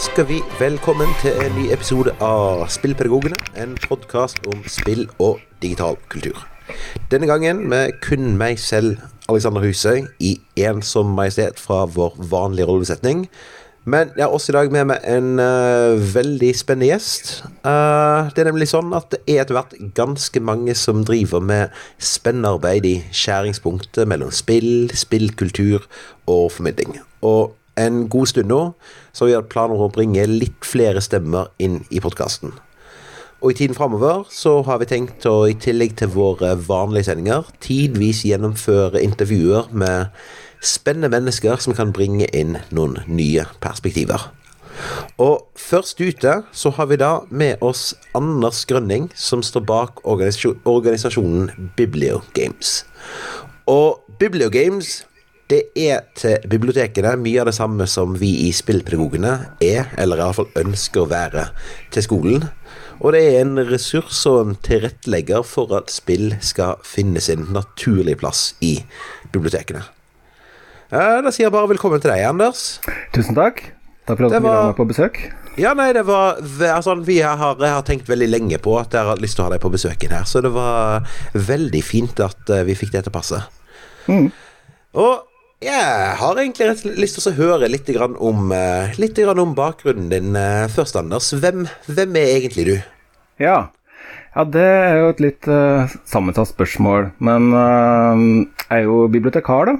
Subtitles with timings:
[0.00, 3.36] ønsker vi velkommen til en ny episode av Spillpedagogene.
[3.60, 6.38] En podkast om spill og digital kultur.
[7.12, 8.96] Denne gangen med kun meg selv,
[9.28, 13.26] Alexander Husøy, i ensom majestet fra vår vanlige rollebesetning.
[13.84, 17.34] Men jeg har også i dag med meg en uh, veldig spennende gjest.
[17.60, 21.76] Uh, det er nemlig sånn at det er etter hvert ganske mange som driver med
[22.00, 25.84] spennarbeid i skjæringspunktet mellom spill, spillkultur
[26.24, 27.02] og formidling.
[27.20, 28.64] Og en god stund nå
[29.12, 32.52] så vi har planer om å bringe litt flere stemmer inn i podkasten.
[33.40, 37.48] Og i tiden framover så har vi tenkt å, i tillegg til våre vanlige sendinger,
[37.64, 40.12] tidvis gjennomføre intervjuer med
[40.60, 44.28] spennende mennesker som kan bringe inn noen nye perspektiver.
[45.20, 51.72] Og først ute så har vi da med oss Anders Grønning, som står bak organisasjonen
[51.76, 52.84] Bibliogames.
[53.68, 55.00] Og Bibliogames
[55.50, 59.32] det er til bibliotekene mye av det samme som vi i Spillpedagogene
[59.64, 61.48] er, eller iallfall ønsker å være,
[61.94, 62.46] til skolen.
[63.00, 68.20] Og det er en ressurs og en tilrettelegger for at spill skal finne sin naturlige
[68.20, 68.76] plass i
[69.32, 69.82] bibliotekene.
[70.90, 72.80] Da sier jeg bare velkommen til deg, Anders.
[73.14, 73.62] Tusen takk.
[74.08, 75.20] Takk for at du ville ha meg på besøk.
[75.58, 79.06] Ja, nei, det var altså, vi har, Jeg har tenkt veldig lenge på at jeg
[79.06, 82.52] har lyst til å ha deg på besøk her, så det var veldig fint at
[82.52, 83.40] uh, vi fikk det til å passe.
[84.10, 84.30] Mm.
[85.00, 85.29] Og
[85.60, 90.68] jeg har egentlig lyst til å høre litt om, uh, litt om bakgrunnen din uh,
[90.72, 91.30] først, Anders.
[91.36, 92.74] Hvem, hvem, er egentlig du?
[93.40, 93.58] Ja.
[94.34, 95.50] ja, det er jo et litt
[96.08, 97.10] sammensatt spørsmål.
[97.24, 99.78] Men jeg er jo bibliotekar, da.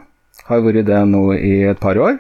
[0.50, 2.18] Har vært det nå i et par år.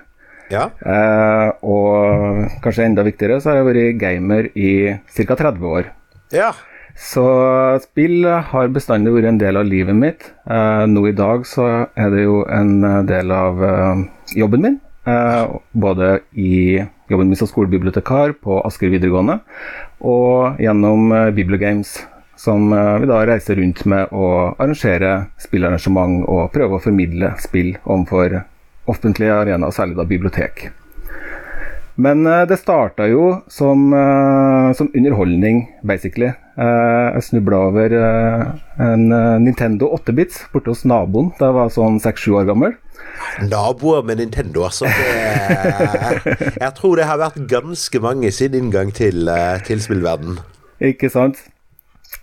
[0.50, 0.66] Ja.
[0.82, 4.72] Eh, og kanskje enda viktigere, så har jeg vært gamer i
[5.14, 5.36] ca.
[5.38, 5.90] 30 år.
[6.34, 6.50] Ja.
[6.98, 7.24] Så
[7.84, 10.30] spill har bestandig vært en del av livet mitt.
[10.50, 14.06] Eh, nå i dag så er det jo en del av eh,
[14.40, 14.80] jobben min.
[15.08, 19.38] Eh, både i jobben min som skolebibliotekar på Asker videregående
[20.04, 21.94] og gjennom eh, Bibliogames
[22.40, 24.26] som eh, vi da reiser rundt med å
[24.58, 28.42] arrangere spillarrangement og prøve å formidle spill overfor
[28.90, 30.68] offentlige arenaer, særlig da bibliotek.
[31.96, 36.32] Men eh, det starta jo som, eh, som, underholdning, basically.
[36.60, 39.04] Jeg snubla over en
[39.40, 42.74] Nintendo 8-bits borte hos naboen da jeg var sånn 6-7 år gammel.
[43.48, 44.90] Naboer med Nintendo, altså.
[44.92, 49.30] Det, jeg tror det har vært ganske mange sin inngang til,
[49.64, 50.36] til spillverden.
[50.84, 51.40] Ikke sant.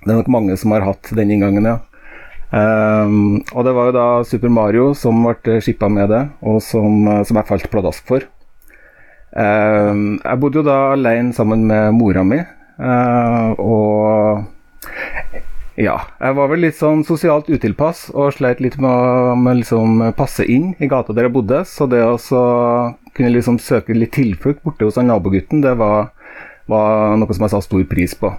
[0.04, 1.80] Det er nok mange som har hatt den inngangen, ja.
[2.48, 7.10] Um, og det var jo da Super Mario som ble skippa med det, og som,
[7.26, 8.30] som jeg falt pladask for.
[9.32, 12.40] Um, jeg bodde jo da alene sammen med mora mi,
[12.80, 14.46] uh, og
[15.78, 20.00] ja, jeg var vel litt sånn sosialt utilpass og sleit litt med å med liksom
[20.18, 21.60] passe inn i gata der jeg bodde.
[21.70, 22.16] Så det å
[23.14, 26.10] kunne liksom søke litt tilflukt borte hos han nabogutten, det var,
[26.66, 28.34] var noe som jeg sa stor pris på.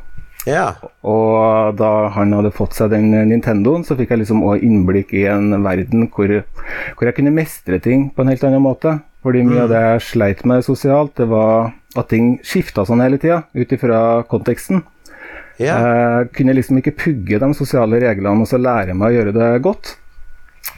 [0.49, 0.72] Ja.
[1.06, 5.28] Og da han hadde fått seg den Nintendoen, så fikk jeg liksom òg innblikk i
[5.31, 8.99] en verden hvor, hvor, jeg kunne mestre ting på en helt annen måte.
[9.25, 9.65] Fordi mye mm.
[9.65, 13.73] av det jeg sleit med sosialt, det var at ting skifta sånn hele tida, ut
[13.75, 14.84] ifra konteksten.
[15.59, 15.79] Ja.
[15.83, 19.49] Jeg kunne liksom ikke pugge de sosiale reglene og så lære meg å gjøre det
[19.65, 19.97] godt,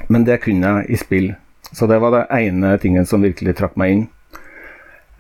[0.08, 1.28] men det kunne jeg i spill.
[1.70, 4.06] Så det var det ene tingen som virkelig trakk meg inn.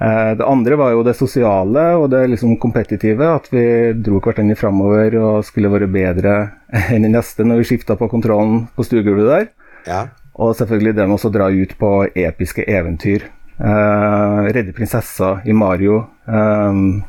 [0.00, 3.26] Eh, det andre var jo det sosiale og det liksom kompetitive.
[3.36, 3.64] At vi
[4.00, 6.36] dro hverandre framover og skulle være bedre
[6.94, 9.50] enn de neste når vi skifta på kontrollen på stuegulvet der.
[9.86, 10.02] Ja.
[10.40, 13.26] Og selvfølgelig det med å dra ut på episke eventyr.
[13.60, 15.98] Uh, redde prinsessa i Mario.
[16.24, 17.02] Um,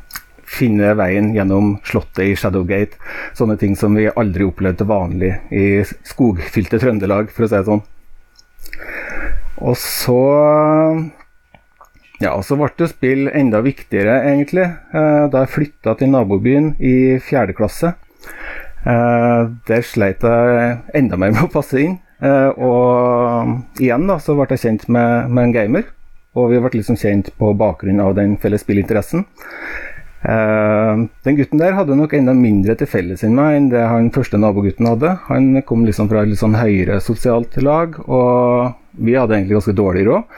[0.44, 3.00] finne veien gjennom slottet i Shadowgate.
[3.38, 7.82] Sånne ting som vi aldri opplevde vanlig i skogfylte Trøndelag, for å si det sånn.
[9.62, 10.20] Og så
[12.20, 17.16] ja, så ble det spill enda viktigere, egentlig, uh, da jeg flytta til nabobyen i
[17.24, 17.96] fjerde klasse.
[18.82, 22.00] Der sleit jeg enda mer med å passe inn.
[22.22, 25.88] Eh, og igjen da, så ble jeg kjent med, med en gamer,
[26.38, 29.26] og vi ble liksom kjent på bakgrunn av den felles spillinteressen.
[30.22, 34.38] Den gutten der hadde nok enda mindre til felles enn meg enn det han første
[34.38, 35.16] nabogutten hadde.
[35.26, 39.74] Han kom liksom fra et litt sånn høyere sosialt lag, og vi hadde egentlig ganske
[39.74, 40.36] dårlig råd.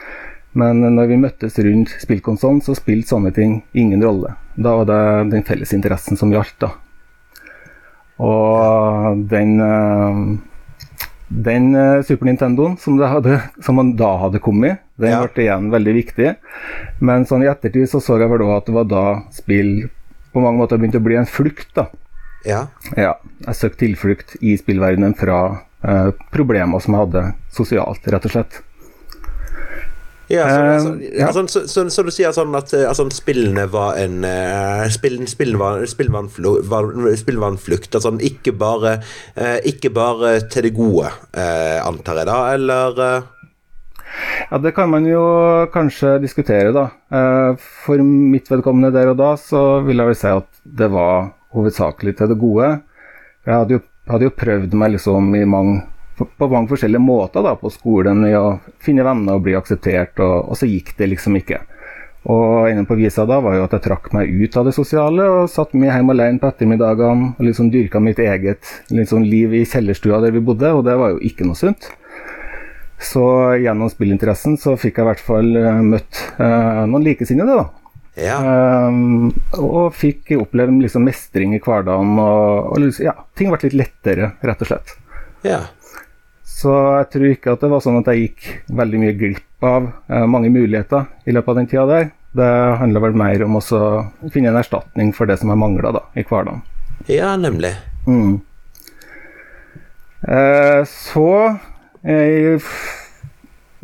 [0.57, 4.33] Men når vi møttes rundt spillkonsollen, så spilte sånne ting ingen rolle.
[4.55, 4.99] Da var det
[5.33, 6.71] den felles interessen som gjaldt, da.
[8.23, 10.21] Og den eh,
[11.27, 15.21] den eh, Super Nintendoen som, hadde, som da hadde kommet, den ja.
[15.25, 16.33] ble igjen veldig viktig.
[17.03, 19.05] Men sånn i ettertid så så jeg vel òg at det var da
[19.35, 19.87] spill
[20.35, 21.87] på mange måter begynte å bli en flukt, da.
[22.45, 22.65] Ja.
[22.99, 23.15] ja
[23.47, 25.39] jeg søkte tilflukt i spillverdenen fra
[25.81, 27.25] eh, problemer som jeg hadde
[27.55, 28.61] sosialt, rett og slett.
[30.27, 31.27] Ja, så, Eh, ja.
[31.27, 35.29] altså, så, så, så du sier sånn at eh, altså, spillene var en uh, spillene,
[35.29, 36.89] spillene var, spillene var en flu, var,
[37.19, 37.93] spillene var en flukt.
[37.93, 38.97] Altså, ikke, bare,
[39.37, 43.01] eh, ikke bare til det gode, antar jeg da, eller
[44.49, 45.21] Ja, Det kan man jo
[45.73, 46.87] kanskje diskutere, da.
[47.85, 52.15] For mitt vedkommende der og da, så vil jeg vel si at det var hovedsakelig
[52.17, 52.69] til det gode.
[53.45, 55.83] Jeg hadde jo, hadde jo prøvd meg liksom i mange,
[56.17, 60.51] på, mange forskjellige måter da, på skolen i å finne venner og bli akseptert, og,
[60.51, 61.61] og så gikk det liksom ikke.
[62.25, 65.27] Og enden på visa da var jo at jeg trakk meg ut av det sosiale
[65.29, 69.61] og satt meg hjemme alene på ettermiddagene og liksom dyrka mitt eget liksom, liv i
[69.69, 71.91] kjellerstua der vi bodde, og det var jo ikke noe sunt.
[72.97, 73.21] Så
[73.61, 77.85] gjennom spillinteressen så fikk jeg i hvert fall eh, møtt eh, noen likesinnede, da.
[78.15, 78.37] Ja.
[78.39, 83.81] Ehm, og fikk oppleve liksom mestring i hverdagen, og, og liksom, ja, ting ble litt
[83.83, 84.95] lettere, rett og slett.
[85.45, 85.65] ja.
[86.55, 88.45] Så jeg tror ikke at det var sånn at jeg gikk
[88.79, 92.07] veldig mye glipp av eh, mange muligheter i løpet av den tida der.
[92.35, 93.63] Det handla vel mer om å
[94.31, 96.63] finne en erstatning for det som jeg mangla i hverdagen.
[97.11, 97.73] Ja, nemlig.
[98.07, 98.39] Mm.
[100.25, 101.29] Eh, så
[102.01, 102.61] jeg,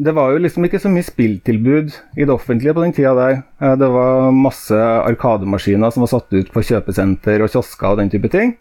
[0.02, 3.42] Det var jo liksom ikke så mye spilltilbud i det offentlige på den tida der.
[3.62, 8.10] Eh, det var masse arkademaskiner som var satt ut på kjøpesenter og kiosker og den
[8.16, 8.56] type ting.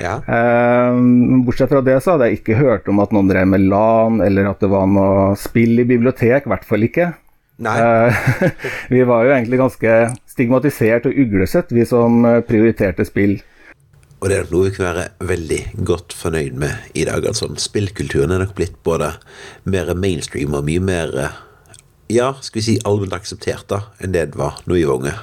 [0.00, 0.18] Ja.
[0.24, 1.00] Eh,
[1.46, 4.52] bortsett fra det så hadde jeg ikke hørt om at noen drev med LAN, eller
[4.52, 6.46] at det var noe spill i bibliotek.
[6.46, 7.12] I hvert fall ikke.
[7.60, 8.16] Eh,
[8.94, 9.96] vi var jo egentlig ganske
[10.30, 13.38] stigmatisert og uglesett, vi som eh, prioriterte spill.
[14.20, 17.24] Og det er nok noe vi kan være veldig godt fornøyd med i dag.
[17.24, 19.14] Altså, spillkulturen er nok blitt både
[19.64, 21.38] mer mainstream og mye mer eh,
[22.10, 25.14] ja, skal vi si allment akseptert da, enn det det var da vi var unge.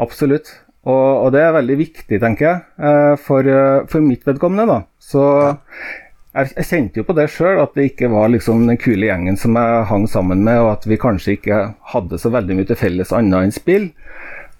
[0.00, 0.52] Absolutt.
[0.84, 4.66] Og, og det er veldig viktig, tenker jeg, eh, for, eh, for mitt vedkommende.
[4.68, 4.78] da.
[5.00, 5.24] Så
[6.34, 9.38] jeg, jeg kjente jo på det sjøl, at det ikke var liksom den kule gjengen
[9.40, 11.60] som jeg hang sammen med, og at vi kanskje ikke
[11.94, 13.90] hadde så veldig mye til felles annet enn spill.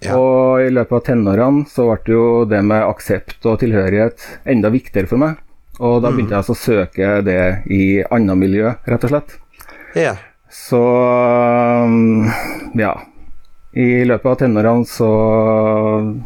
[0.03, 0.17] Ja.
[0.17, 5.09] Og i løpet av tenårene så ble jo det med aksept og tilhørighet enda viktigere
[5.09, 5.41] for meg.
[5.83, 7.41] Og da begynte jeg altså å søke det
[7.71, 9.35] i annet miljø, rett og slett.
[9.99, 10.15] Ja.
[10.51, 10.79] Så
[11.83, 12.29] um,
[12.79, 12.95] ja.
[13.75, 15.07] I løpet av tenårene så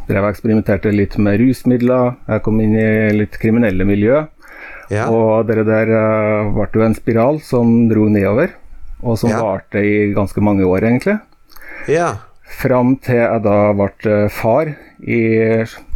[0.08, 2.12] drev jeg eksperimenterte litt med rusmidler.
[2.30, 4.20] Jeg kom inn i litt kriminelle miljø.
[4.94, 5.08] Ja.
[5.14, 8.54] Og det der eh, ble jo en spiral som dro nedover,
[9.02, 9.42] og som Ja.
[9.42, 11.20] varte i ganske mange år, egentlig.
[11.88, 12.16] ja.
[12.50, 14.72] Fram til jeg da ble eh, far
[15.06, 15.20] i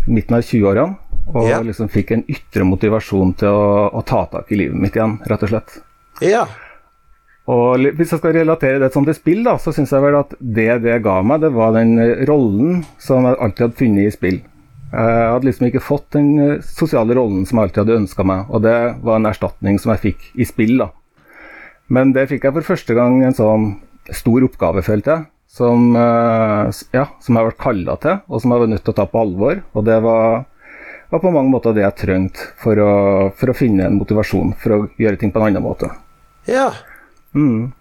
[0.08, 0.98] midten av 20-årene.
[1.34, 1.62] Og Ja.
[1.62, 5.42] liksom fikk en ytre motivasjon til å, å ta tak i livet mitt igjen, rett
[5.44, 5.82] og slett.
[6.22, 6.46] Ja.
[7.52, 10.32] Og hvis jeg skal relatere det sånn til spill, da, så syns jeg vel at
[10.40, 14.14] det det ga meg, det var den eh, rollen som jeg alltid hadde funnet i
[14.16, 14.40] spill.
[14.94, 18.48] Jeg hadde liksom ikke fått den eh, sosiale rollen som jeg alltid hadde ønska meg,
[18.48, 20.90] og det var en erstatning som jeg fikk i spill, da.
[21.92, 23.68] Men det fikk jeg for første gang en sånn
[24.16, 28.64] stor oppgave, følte jeg, som, eh, ja, som jeg ble kalla til, og som jeg
[28.64, 29.60] var nødt til å ta på alvor.
[29.76, 30.46] Og det var,
[31.12, 32.94] var på mange måter det jeg trengte for å,
[33.36, 35.92] for å finne en motivasjon for å gjøre ting på en annen måte.
[36.48, 36.72] Ja.
[37.36, 37.72] Mm.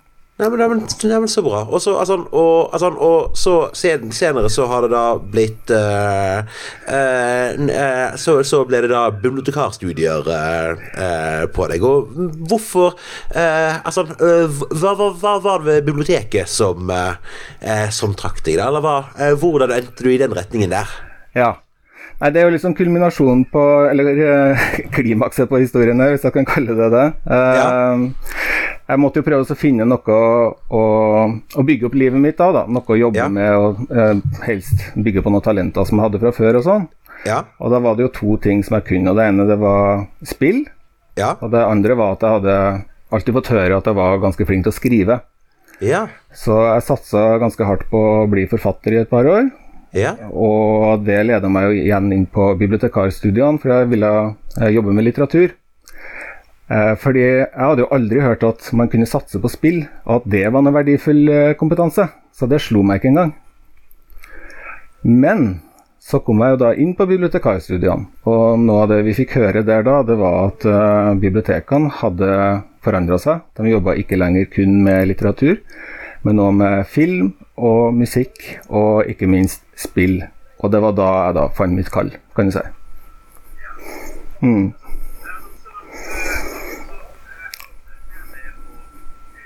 [0.43, 1.61] Nei, men, nei, men, nei, men så bra.
[1.69, 6.41] Og så, altså, og, altså, og så sen, senere så har det da blitt uh,
[6.89, 11.85] uh, eh, så, så ble det da bibliotekarstudier eh, på deg.
[11.87, 12.11] Og
[12.49, 12.97] hvorfor
[13.33, 16.91] Altså, hva, hva, hva var det ved biblioteket som,
[17.95, 18.71] som trakk deg, da?
[18.71, 18.97] Eller hva,
[19.39, 20.91] hvordan endte du i den retningen der?
[21.37, 21.53] Ja.
[22.23, 24.13] Nei, Det er jo liksom kulminasjonen på Eller
[24.97, 27.07] klimakset på historien her, hvis jeg kan kalle det det.
[27.27, 28.05] Eh,
[28.93, 30.17] Jeg måtte jo prøve å finne noe
[30.69, 30.81] å,
[31.57, 32.53] å bygge opp livet mitt av.
[32.59, 33.29] da, Noe å jobbe Ja.
[33.33, 36.59] med, og eh, helst bygge på noen talenter som jeg hadde fra før.
[36.61, 36.85] Og sånn.
[37.25, 37.39] Ja.
[37.63, 39.11] Og da var det jo to ting som jeg kunne.
[39.15, 40.65] og Det ene det var spill,
[41.17, 41.35] Ja.
[41.41, 44.65] og det andre var at jeg hadde alltid fått høre at jeg var ganske flink
[44.65, 45.21] til å skrive.
[45.81, 46.07] Ja.
[46.35, 49.51] Så jeg satsa ganske hardt på å bli forfatter i et par år.
[49.93, 50.15] Ja.
[50.33, 54.13] Og det leda meg jo igjen inn på bibliotekarstudiene, for jeg ville
[54.61, 55.53] eh, jobbe med litteratur.
[56.73, 60.31] Eh, Fordi jeg hadde jo aldri hørt at man kunne satse på spill, og at
[60.35, 62.09] det var noe verdifull eh, kompetanse.
[62.33, 63.35] Så det slo meg ikke engang.
[65.05, 65.61] Men
[66.03, 69.63] så kom jeg jo da inn på bibliotekarstudiene, og noe av det vi fikk høre
[69.67, 72.31] der da, det var at eh, bibliotekene hadde
[72.83, 73.45] forandra seg.
[73.59, 75.61] De jobba ikke lenger kun med litteratur,
[76.27, 80.23] men òg med film og musikk, og ikke minst spill.
[80.63, 82.65] Og det var da jeg da fant mitt kall, kan du si.
[84.43, 84.73] Mm.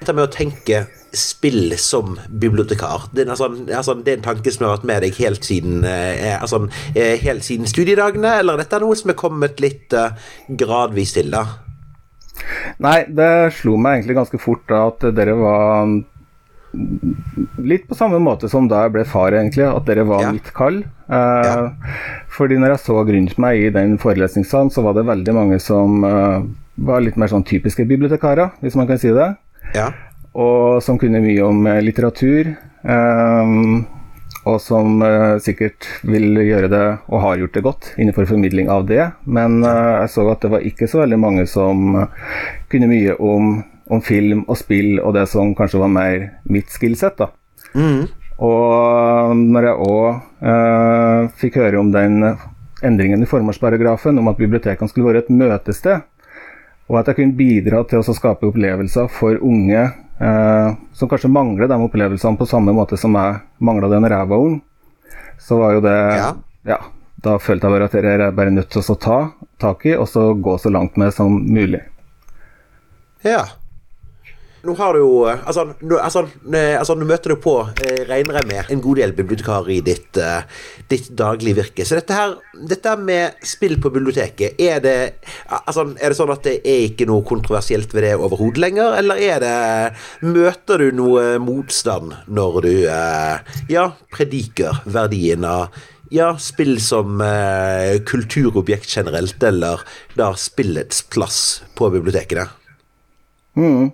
[0.06, 0.84] Dette med å tenke
[1.18, 5.00] spill som bibliotekar, det er, sånn, altså, det er en tanke som har vært med
[5.02, 6.60] deg helt siden, eh, altså,
[6.94, 10.14] eh, helt siden studiedagene, eller dette er noe som er kommet litt eh,
[10.60, 11.42] gradvis til, da?
[12.86, 15.90] Nei, det slo meg egentlig ganske fort da at dere var
[17.66, 20.30] litt på samme måte som da jeg ble far, egentlig, at dere var Ja.
[20.36, 20.84] mitt kall.
[21.10, 21.72] Eh, Ja.
[22.36, 26.04] Fordi når jeg så rundt meg i den forelesningssalen, så var det veldig mange som
[26.04, 26.46] eh,
[26.78, 29.34] var litt mer sånn typiske bibliotekarer, hvis man kan si det.
[29.74, 29.90] Ja.
[30.36, 32.54] Og som kunne mye om eh, litteratur.
[32.84, 33.54] eh,
[34.46, 38.84] og som eh, sikkert vil gjøre det, og har gjort det godt, innenfor formidling av
[38.86, 39.08] det.
[39.26, 41.96] Men eh, jeg så at det var ikke så veldig mange som
[42.70, 43.56] kunne mye om,
[43.90, 47.18] om film og spill, og det som kanskje var mer mitt skillset.
[47.18, 47.32] da.
[47.74, 48.06] Mm.
[48.46, 52.20] Og når jeg òg fikk høre om den
[52.84, 56.04] endringen i formålsparagrafen, om at bibliotekene skulle være et møtested,
[56.86, 61.70] og at jeg kunne bidra til å skape opplevelser for unge eh, som kanskje mangler
[61.70, 64.60] de opplevelsene på samme måte som jeg mangla det når jeg var ung,
[65.42, 66.30] så var jo det Ja.
[66.66, 66.78] ja
[67.26, 69.18] da følte jeg bare at dette er jeg bare nødt til å ta
[69.58, 71.80] tak i, og så gå så langt med som mulig.
[73.24, 73.40] Ja.
[74.66, 77.54] Nå har du jo Altså, nå, altså, altså, nå møter du på,
[77.84, 80.42] eh, regner jeg med, en god del bibliotekarer i ditt, eh,
[80.90, 81.86] ditt daglige virke.
[81.86, 82.36] Så dette her
[82.68, 84.96] dette med spill på biblioteket, er det
[85.46, 89.20] Altså, er det sånn at det er ikke noe kontroversielt ved det overhodet lenger, eller
[89.20, 89.56] er det
[90.26, 95.70] Møter du noe motstand når du eh, ja, prediker verdien av
[96.10, 99.82] ja, spill som eh, kulturobjekt generelt, eller
[100.14, 101.40] da spillets plass
[101.74, 102.46] på bibliotekene?
[103.56, 103.90] Mm.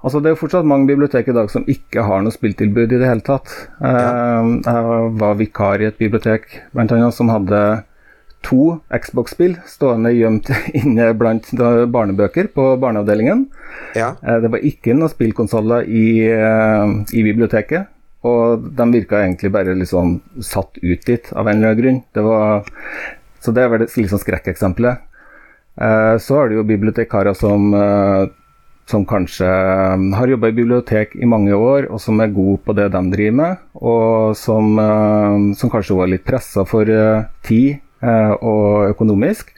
[0.00, 2.98] Altså Det er jo fortsatt mange bibliotek i dag som ikke har noe spilltilbud i
[3.02, 3.50] det hele tatt.
[3.84, 4.40] Ja.
[4.64, 7.60] Jeg var vikar i et bibliotek blant annet, som hadde
[8.40, 10.48] to Xbox-spill stående gjemt
[10.80, 11.50] inne blant
[11.92, 13.44] barnebøker på barneavdelingen.
[13.98, 14.14] Ja.
[14.24, 17.90] Eh, Det var ikke noen spillkonsoller i, eh, i biblioteket.
[18.24, 22.00] Og de virka egentlig bare litt sånn satt ut dit, av en eller annen grunn.
[22.16, 22.64] Det var,
[23.40, 25.00] så det er vel sånn skrekkeksempelet.
[25.80, 28.26] Eh, Så har du jo bibliotekarer som, eh,
[28.90, 32.74] som kanskje eh, har jobba i bibliotek i mange år, og som er gode på
[32.76, 37.78] det de driver med, og som, eh, som kanskje var litt pressa for eh, tid
[38.02, 39.54] eh, og økonomisk,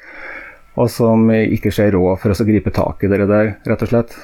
[0.77, 4.15] og som ikke ser råd for å gripe tak i det der, rett og slett.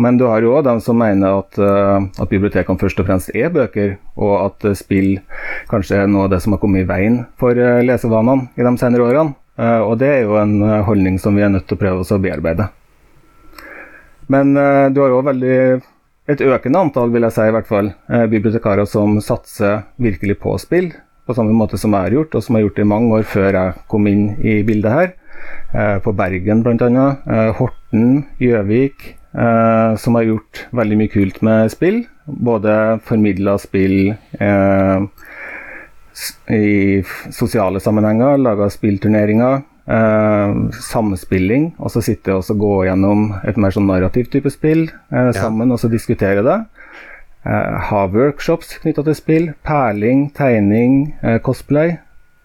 [0.00, 3.34] Men du har jo òg dem som mener at, eh, at bibliotekene først og fremst
[3.36, 5.16] er bøker, og at spill
[5.70, 9.08] kanskje er noe av det som har kommet i veien for lesevanene i de senere
[9.10, 9.36] årene.
[9.62, 10.54] Og det er jo en
[10.88, 12.70] holdning som vi er nødt til å prøve oss å bearbeide.
[14.26, 15.56] Men eh, du har jo veldig
[16.30, 20.54] et økende antall, vil jeg si i hvert fall, eh, bibliotekarer som satser virkelig på
[20.62, 20.92] spill,
[21.26, 23.26] på samme måte som jeg har gjort, og som jeg har gjort i mange år
[23.30, 25.10] før jeg kom inn i bildet her.
[25.72, 27.08] Eh, på Bergen bl.a.
[27.58, 32.02] Horten, Gjøvik, som har gjort veldig mye kult med spill.
[32.26, 34.12] Både formidla spill
[36.52, 37.00] i
[37.32, 43.88] sosiale sammenhenger, laga spillturneringer, samspilling, og så sitte og så gå gjennom et mer sånn
[43.90, 46.58] narrativ type spill eh, sammen, og så diskutere det.
[47.42, 51.96] Eh, ha workshops knytta til spill, perling, tegning, eh, cosplay.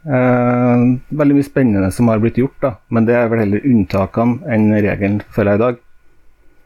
[0.08, 0.86] Eh,
[1.20, 2.72] veldig mye spennende som har blitt gjort, da.
[2.90, 5.84] men det er vel heller unntakene enn regelen, føler jeg i dag.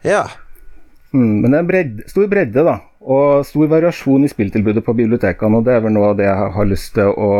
[0.08, 0.22] Ja.
[1.12, 2.78] Mm, men det er bredd, stor bredde, da.
[3.02, 6.52] Og stor variasjon i spilltilbudet på bibliotekene, og det er vel noe av det jeg
[6.56, 7.32] har lyst til å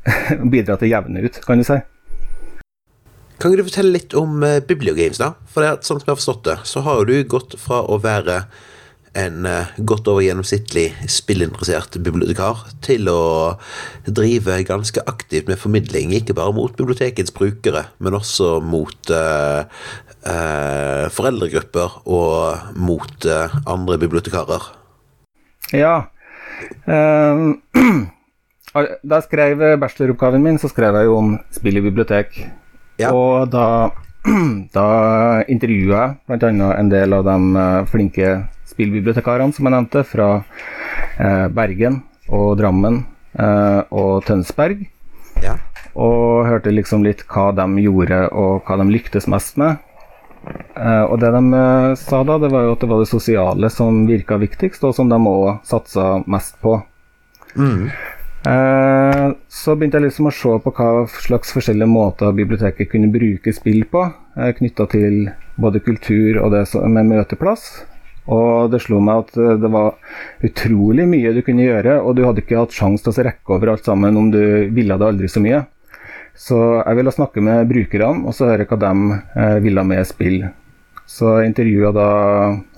[0.56, 1.78] bidra til jevne ut, kan du si.
[3.36, 5.34] Kan du fortelle litt om uh, Bibliogames, da?
[5.52, 7.98] For det, er- sånn som jeg har forstått det, så har du gått fra å
[8.00, 8.46] være
[9.16, 13.20] en uh, godt over gjennomsnittlig spillinteressert bibliotekar til å
[14.08, 19.64] drive ganske aktivt med formidling, ikke bare mot bibliotekets brukere, men også mot uh,
[21.12, 24.64] foreldregrupper og mot andre bibliotekarer.
[25.76, 26.08] Ja.
[26.88, 27.20] da
[29.20, 32.40] jeg skrev bacheloroppgaven min, så skrev jeg jo om spill i bibliotek.
[33.00, 33.12] Ja.
[33.12, 33.92] Og da,
[34.76, 34.88] da
[35.52, 36.70] intervjua jeg bl.a.
[36.76, 38.34] en del av de eh, flinke
[38.70, 40.28] spillbibliotekarene som jeg nevnte, fra
[41.20, 43.02] eh, Bergen og Drammen
[43.38, 44.86] eh, og Tønsberg.
[45.44, 45.56] Ja.
[45.96, 49.78] Og hørte liksom litt hva de gjorde, og hva de lyktes mest med.
[50.46, 53.70] Eh, og det de eh, sa da, det var jo at det var det sosiale
[53.72, 56.78] som virka viktigst, og som de òg satsa mest på.
[57.56, 57.88] Mm.
[58.46, 63.54] Eh, så begynte jeg liksom å se på hva slags forskjellige måter biblioteket kunne bruke
[63.54, 64.04] spill på,
[64.36, 67.86] eh, knytta til både kultur og det med møteplass.
[68.28, 69.96] Og det slo meg at eh, det var
[70.46, 73.74] utrolig mye du kunne gjøre, og du hadde ikke hatt sjanse til å rekke over
[73.74, 75.64] alt sammen om du ville det aldri så mye.
[76.36, 80.42] Så jeg ville snakke med brukerne og så høre hva de ville med spill.
[81.06, 82.10] Så jeg intervjua da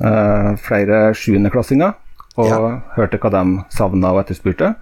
[0.04, 1.96] eh, flere sjuendeklassinger
[2.38, 2.80] og Ja.
[2.94, 3.42] hørte hva de
[3.74, 4.74] savna og etterspurte.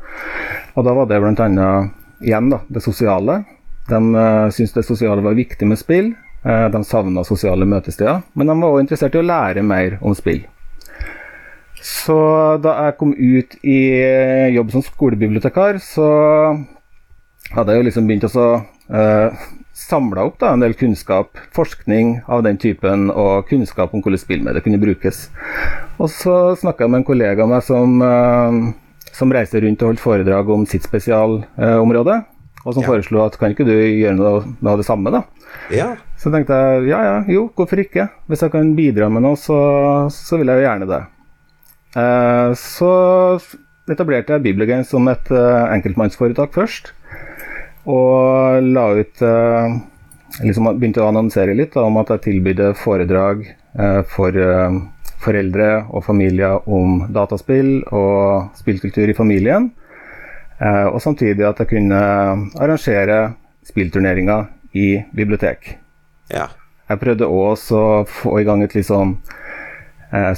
[0.76, 1.70] Og da var det bl.a.
[2.20, 3.44] igjen da, det sosiale.
[3.88, 6.12] De uh, syntes det sosiale var viktig med spill.
[6.44, 10.14] Uh, de savna sosiale møtesteder, men de var også interessert i å lære mer om
[10.14, 10.44] spill.
[11.80, 12.16] Så
[12.62, 13.78] da jeg kom ut i
[14.54, 16.06] jobb som skolebibliotekar, så
[17.54, 18.46] hadde jeg jo liksom begynt å
[18.90, 19.46] uh,
[19.76, 24.64] samle opp da, en del kunnskap, forskning av den typen, og kunnskap om hvordan spillmedier
[24.64, 25.26] kunne brukes.
[26.00, 29.92] Og så snakka jeg med en kollega av meg som, uh, som reiser rundt og
[29.92, 32.23] holdt foredrag om sitt spesialområde.
[32.23, 32.33] Uh,
[32.66, 32.88] og som ja.
[32.88, 35.23] foreslo at kan ikke du gjøre noe, noe av det samme, da?
[35.71, 35.92] Ja.
[36.18, 38.09] Så tenkte jeg ja ja, jo, hvorfor ikke?
[38.26, 39.59] Hvis jeg kan bidra med noe, så,
[40.11, 41.02] så vil jeg jo gjerne det.
[41.97, 42.90] Eh, så
[43.87, 46.90] etablerte jeg Bibliogames som et uh, enkeltmannsforetak først.
[47.86, 49.76] Og la ut uh,
[50.42, 53.46] liksom Begynte å annonsere litt da, om at jeg tilbydde foredrag
[53.78, 54.34] uh, for
[55.22, 59.70] foreldre og familier om dataspill og spillkultur i familien.
[60.60, 62.00] og samtidig at jeg kunne
[62.60, 63.16] arrangere
[63.66, 65.78] spillturneringer i bibliotek.
[66.30, 66.46] Ja.
[66.86, 69.45] Jeg prøvde også å få i gang et litt sånn eh,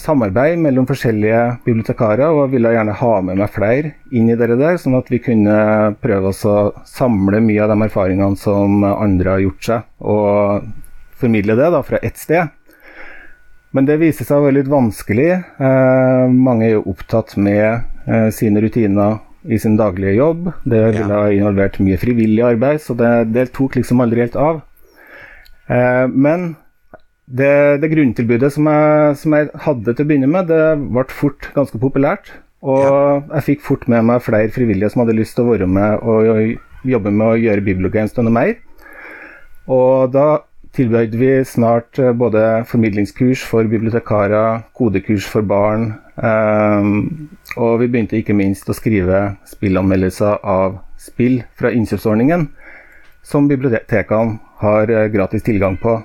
[0.00, 4.78] samarbeid mellom forskjellige bibliotekarer, og ville gjerne ha med meg flere inn i det der,
[4.80, 5.56] sånn at vi kunne
[6.00, 6.56] prøve å
[6.88, 10.70] samle mye av de erfaringene som andre har gjort seg, og
[11.20, 12.54] formidle det da fra ett sted.
[13.76, 15.30] Men det viser seg å være litt vanskelig.
[15.36, 20.48] Eh, mange er jo opptatt med eh, sine rutiner i sin daglige jobb.
[20.64, 24.62] Det ville ha involvert mye frivillig arbeid, så det, det tok liksom aldri helt av.
[25.68, 26.54] Eh, men
[27.28, 31.50] det, det grunntilbudet som jeg, som jeg, hadde til å begynne med, det ble fort
[31.56, 32.32] ganske populært.
[32.64, 33.02] Og ja.
[33.36, 36.88] jeg fikk fort med meg flere frivillige som hadde lyst til å være med og
[36.88, 38.56] jobbe med å gjøre Bibliogames til noe mer.
[39.68, 40.40] Og da
[40.76, 48.18] tilbød vi snart eh, både formidlingskurs for bibliotekarer, kodekurs for barn, um, og vi begynte
[48.18, 52.48] ikke minst å skrive spillanmeldelser av spill fra innkjøpsordningen,
[53.26, 55.98] som bibliotekene har eh, gratis tilgang på.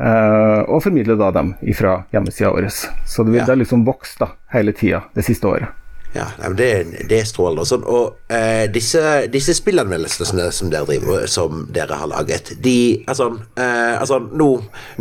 [0.00, 2.70] Uh, og formidle da dem fra hjemmesida vår.
[2.70, 3.44] Så det, ja.
[3.44, 5.76] det har liksom vokst da, hele tida det siste året.
[6.14, 6.24] Ja,
[6.56, 7.62] det, det er strålende.
[7.62, 7.84] Og, sånn.
[7.86, 13.28] og uh, disse, disse spillanmeldelsene som dere driver som dere har laget, de Altså,
[13.60, 14.48] uh, altså nå,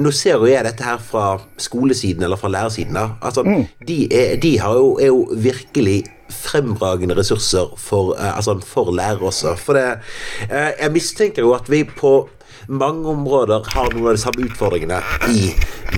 [0.04, 3.00] nå, ser jo jeg dette her fra skolesiden eller fra lærersiden.
[3.00, 3.66] altså, mm.
[3.88, 9.56] de, er, de jo, er jo virkelig fremragende ressurser for, altså, for lærere også.
[9.58, 9.88] For det,
[10.52, 12.28] jeg mistenker jo at vi på
[12.68, 15.00] mange områder har noen av de samme utfordringene
[15.32, 15.54] i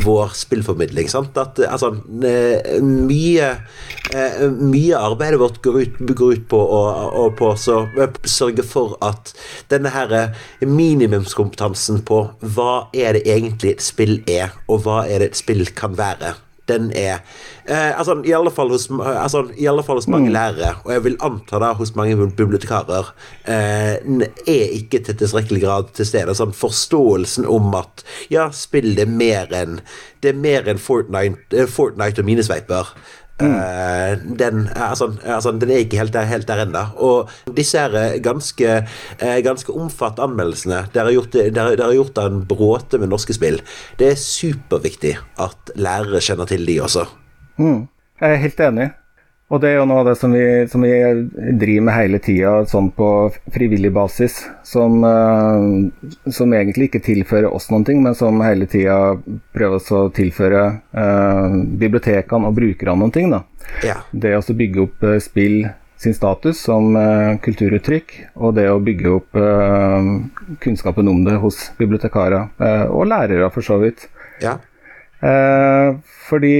[0.05, 1.09] vår spillformidling.
[1.11, 1.37] Sant?
[1.37, 3.49] At altså, mye,
[4.13, 7.81] eh, mye arbeidet vårt går ut, går ut på å på så,
[8.27, 9.33] sørge for at
[9.71, 15.31] denne her minimumskompetansen på hva er det egentlig et spill er, og hva er det
[15.31, 16.35] et spill kan være
[16.71, 17.19] den er
[17.65, 20.35] eh, altså, i, alle fall hos, altså, i alle fall hos mange mm.
[20.35, 23.11] lærere, og jeg vil anta da hos mange bibliotekarer,
[23.45, 26.35] eh, er ikke til tilstrekkelig grad til stede.
[26.37, 29.81] Sånn forståelsen om at ja, spill er mer enn
[30.21, 32.93] det er mer enn Fortnite, eh, Fortnite og minesveiper.
[33.41, 34.35] Mm.
[34.37, 36.83] Den, altså, altså, den, er ikke helt der, helt der ennå.
[37.01, 38.75] Og disse her ganske,
[39.19, 43.61] eh, ganske omfattende anmeldelsene Dere har gjort, der, gjort en bråte med norske spill.
[43.99, 47.05] Det er superviktig at lærere kjenner til de også.
[47.57, 47.87] Mm.
[48.21, 48.91] Jeg er helt enig.
[49.51, 50.93] Og det er jo noe av det som vi, som vi
[51.59, 53.07] driver med hele tida, sånn på
[53.51, 54.37] frivillig basis.
[54.63, 59.17] Som, uh, som, egentlig ikke tilfører oss noen ting, men som hele tida
[59.51, 60.61] prøver å tilføre
[60.95, 63.35] uh, bibliotekene og brukerne noen ting.
[63.83, 63.97] Ja.
[64.11, 65.65] Det å bygge opp uh, spill
[66.01, 66.95] sin status som
[67.45, 69.37] kulturuttrykk, og det å bygge opp
[70.63, 72.47] kunnskapen om det hos bibliotekarer,
[72.89, 74.07] og lærere for så vidt.
[74.41, 74.55] Ja.
[76.25, 76.55] fordi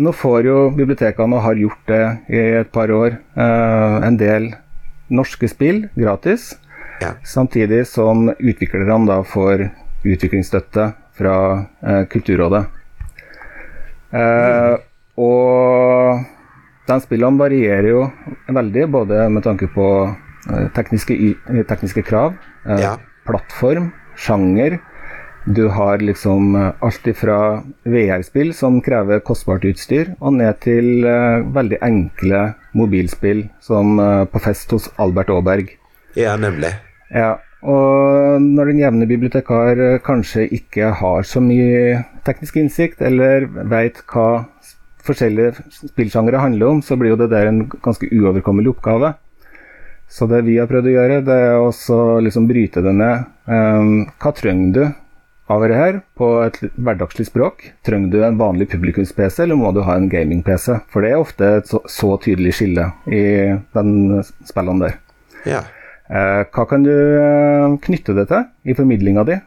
[0.00, 2.02] nå får jo bibliotekene, og har gjort det
[2.32, 4.52] i et par år, eh, en del
[5.12, 6.54] norske spill gratis.
[7.02, 7.14] Ja.
[7.24, 9.68] Samtidig som utviklerne da får
[10.04, 11.36] utviklingsstøtte fra
[11.82, 12.64] eh, Kulturrådet.
[14.12, 14.76] Eh,
[15.20, 16.24] og
[16.88, 18.06] de spillene varierer jo
[18.48, 19.86] veldig, både med tanke på
[20.74, 21.14] tekniske,
[21.68, 22.32] tekniske, krav,
[22.66, 22.96] ja.
[23.28, 24.80] plattform, sjanger
[25.44, 31.42] du har liksom eh, alt ifra VR-spill som krever kostbart utstyr, og ned til uh,
[31.54, 32.42] veldig enkle
[32.78, 35.72] mobilspill som uh, på fest hos Albert Aaberg.
[36.14, 36.70] Ja, nemlig.
[37.10, 43.98] Ja, og når den jevne bibliotekar kanskje ikke har så mye teknisk innsikt, eller veit
[44.12, 44.44] hva
[45.02, 45.58] forskjellige
[45.90, 49.14] spillsjangere handler om, så blir jo det der en ganske uoverkommelig oppgave.
[50.12, 53.30] Så det vi har prøvd å gjøre, det er også liksom bryte det ned.
[53.48, 54.82] Um, hva trenger du
[55.52, 57.68] av her på et hverdagslig språk.
[57.86, 60.80] Trenger du en vanlig publikums-PC, eller må du ha en gaming-PC?
[60.92, 63.22] For det er ofte et så, så tydelig skille i
[63.76, 64.98] den spillene der.
[65.48, 65.62] Ja.
[66.12, 69.38] Eh, hva kan du eh, knytte det til i formidlinga di?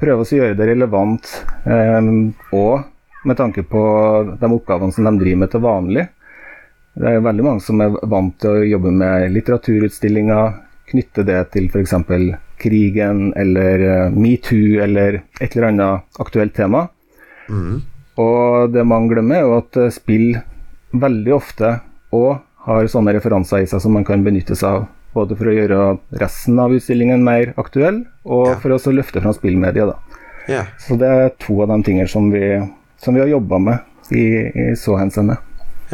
[0.00, 1.30] Prøve å gjøre det relevant
[1.68, 2.10] eh,
[2.56, 3.82] og med tanke på
[4.40, 6.06] de oppgavene som de driver med til vanlig.
[6.94, 10.52] Det er veldig mange som er vant til å jobbe med litteraturutstillinger,
[10.90, 11.94] knytte det til f.eks.
[12.60, 16.86] krigen eller eh, metoo eller et eller annet aktuelt tema.
[17.50, 17.82] Mm.
[18.20, 20.36] Og det man glemmer, er jo at eh, spill
[20.94, 21.78] veldig ofte
[22.14, 24.84] òg har sånne referanser i seg som man kan benytte seg av.
[25.14, 25.80] Både for å gjøre
[26.18, 28.54] resten av utstillingen mer aktuell, og Ja.
[28.58, 29.86] for å løfte fram spillmedia.
[29.86, 29.98] da.
[30.48, 30.62] Ja.
[30.78, 32.42] Så det er to av de tingene som vi,
[32.98, 33.78] som vi har jobba med
[34.10, 34.24] i,
[34.70, 35.36] i så henseende.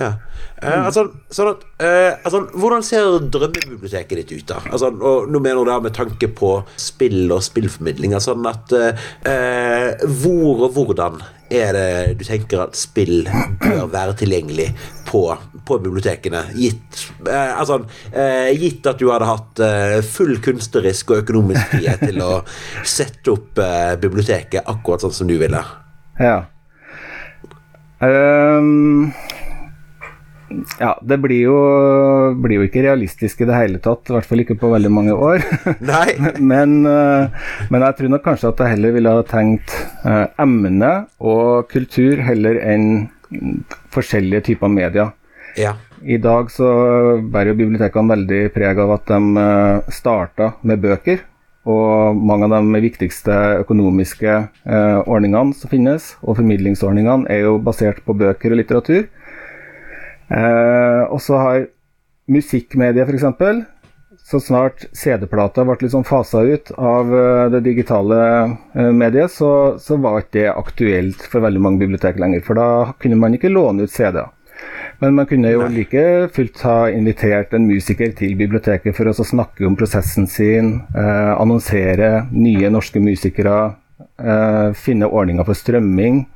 [0.00, 0.14] Ja.
[0.62, 4.60] Eh, altså, sånn at, eh, altså, hvordan ser drømmebiblioteket ditt ut, da?
[4.70, 8.14] Altså, og nå mener du da med tanke på spill og spillformidling.
[8.16, 11.86] Altså, sånn at eh, Hvor og hvordan er det
[12.20, 13.24] du tenker at spill
[13.60, 14.68] bør være tilgjengelig
[15.08, 15.24] på,
[15.66, 16.44] på bibliotekene?
[16.56, 17.82] Gitt, eh, altså,
[18.12, 22.32] eh, gitt at du hadde hatt eh, full kunstnerisk og økonomisk frihet til å
[22.86, 23.60] sette opp
[24.00, 25.60] biblioteket akkurat sånn som du ville.
[26.20, 26.38] Ja.
[28.00, 29.12] Ehm,
[30.80, 31.58] ja, det blir jo,
[32.42, 34.08] blir jo ikke realistisk i det hele tatt.
[34.08, 35.44] I hvert fall ikke på veldig mange år.
[35.92, 36.16] Nei?
[36.38, 40.92] men, eh, men jeg tror nok kanskje at jeg heller ville ha tenkt eh, emne
[41.18, 43.08] og kultur heller enn
[43.94, 45.14] forskjellige typer medier.
[45.58, 45.76] Ja.
[46.00, 46.68] I dag så
[47.20, 51.26] bærer jo bibliotekene veldig preg av at de uh, starta med bøker.
[51.68, 58.00] Og mange av de viktigste økonomiske eh, ordningene som finnes, og formidlingsordningene, er jo basert
[58.06, 59.02] på bøker og litteratur.
[60.30, 61.68] Eh, og så har
[62.30, 63.66] musikkmediet f.eks.
[64.30, 69.98] Så snart CD-plata ble sånn fasa ut av eh, det digitale eh, mediet, så, så
[69.98, 72.44] var ikke det aktuelt for veldig mange bibliotek lenger.
[72.46, 72.68] For da
[73.02, 74.30] kunne man ikke låne ut CD-er.
[75.00, 76.02] Men man kunne jo like
[76.34, 82.26] fullt ha invitert en musiker til biblioteket for å snakke om prosessen sin, eh, annonsere
[82.30, 83.76] nye norske musikere,
[84.18, 86.26] eh, finne ordninger for strømming.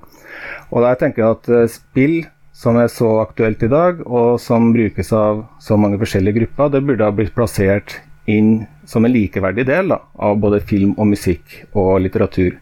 [0.72, 2.16] Og da tenker jeg at eh, spill,
[2.54, 6.84] som er så aktuelt i dag, og som brukes av så mange forskjellige grupper, det
[6.86, 7.98] burde ha blitt plassert
[8.30, 12.54] inn som en likeverdig del da, av både film og musikk og litteratur.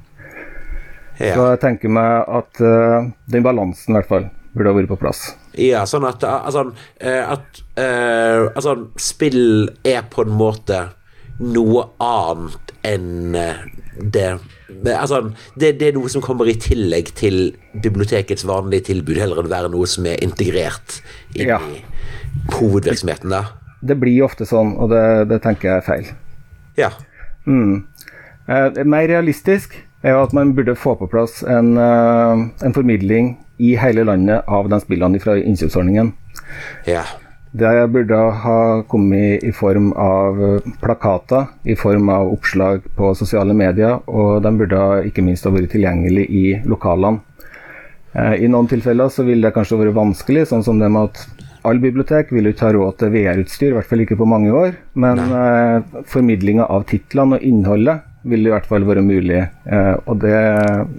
[1.21, 1.35] Ja.
[1.37, 5.01] Så jeg tenker meg at uh, den balansen i hvert fall burde ha vært på
[5.01, 5.23] plass.
[5.61, 10.87] Ja, sånn at, altså, eh, at uh, altså, spill er på en måte
[11.43, 13.63] noe annet enn eh,
[14.03, 14.39] det
[14.83, 15.19] Altså,
[15.61, 17.53] det, det er noe som kommer i tillegg til
[17.85, 21.03] bibliotekets vanlige tilbud, heller enn være noe som er integrert
[21.37, 21.59] i Ja.
[22.57, 23.31] hovedvirksomheten.
[23.31, 23.45] da
[23.83, 26.11] Det blir ofte sånn, og det, det tenker jeg er feil.
[26.79, 26.91] Ja.
[27.47, 27.85] Mm.
[28.49, 33.37] Eh, mer realistisk er jo at man burde få på plass en, eh, en formidling
[33.59, 36.13] i hele landet av de spillene fra innkjøpsordningen.
[36.87, 37.05] ja.
[37.53, 40.39] Det burde ha kommet i form av
[40.81, 45.75] plakater, i form av oppslag på sosiale medier, og de burde ikke minst ha vært
[45.75, 47.21] tilgjengelig i lokalene.
[48.13, 51.45] Eh, I noen tilfeller så vil det kanskje være vanskelig, sånn som det med at
[51.69, 54.53] all bibliotek vil jo ikke ha råd til VR-utstyr, i hvert fall ikke på mange
[54.57, 54.75] år.
[54.97, 59.41] Men eh, formidlinga av titlene og innholdet vil i hvert fall være mulig.
[59.69, 60.37] Eh, og det,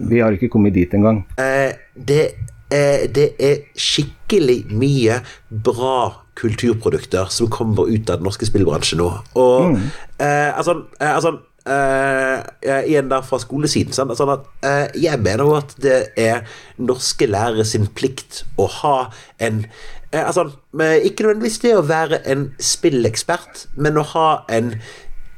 [0.09, 1.23] vi har ikke kommet dit engang.
[1.41, 2.23] Eh, det,
[2.69, 5.17] eh, det er skikkelig mye
[5.49, 9.09] bra kulturprodukter som kommer ut av den norske spillbransjen nå.
[9.39, 9.75] Og
[10.19, 11.35] eh, altså, eh, altså
[11.69, 13.95] eh, Igjen der fra skolesiden.
[13.95, 16.43] Sånn, sånn at eh, jeg mener jo at det er
[16.81, 18.97] norske lærere sin plikt å ha
[19.43, 19.63] en
[20.11, 24.73] eh, altså, eh, Ikke nødvendigvis det å være en spillekspert, men å ha en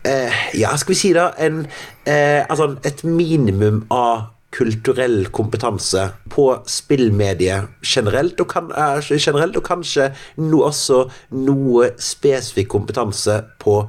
[0.06, 1.66] eh, Ja, skal vi si det en,
[2.06, 9.66] eh, Altså et minimum av kulturell kompetanse på spillmediet generelt, og, kan, eh, generelt, og
[9.68, 13.82] kanskje no, også noe spesifikk kompetanse på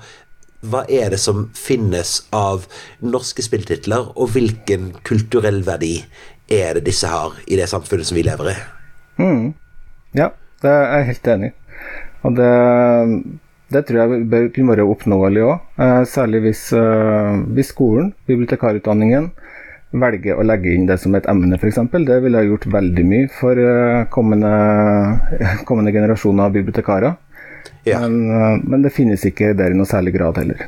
[0.66, 2.66] hva er det som finnes av
[3.04, 6.00] norske spilltitler, og hvilken kulturell verdi
[6.50, 8.56] er det disse har i det samfunnet som vi lever i?
[10.16, 10.30] Ja,
[10.62, 11.56] det er jeg helt enig i.
[12.26, 12.52] Og det,
[13.74, 15.66] det tror jeg bør kunne være oppnåelig òg.
[15.82, 19.30] Eh, særlig hvis, eh, hvis skolen, bibliotekarutdanningen,
[20.02, 21.80] velger å legge inn det som et emne, f.eks.
[21.92, 24.52] Det ville ha gjort veldig mye for eh, kommende,
[25.68, 27.18] kommende generasjoner av bibliotekarer.
[27.88, 28.00] Ja.
[28.04, 30.66] Men, eh, men det finnes ikke der i noe særlig grad heller.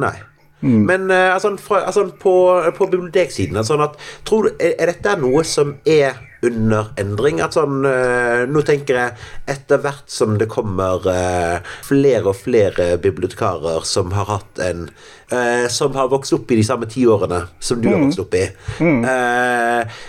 [0.00, 0.16] Nei.
[0.60, 2.34] Men eh, altså, fra, altså, på,
[2.76, 3.94] på biblioteksiden altså, at,
[4.28, 7.40] tror er, er dette noe som er under endring?
[7.44, 9.16] At sånn, eh, nå tenker jeg
[9.50, 14.86] etter hvert som det kommer eh, flere og flere bibliotekarer som har hatt en
[15.30, 18.46] eh, Som har vokst opp i de samme tiårene som du har vokst opp i.
[18.80, 20.00] Eh,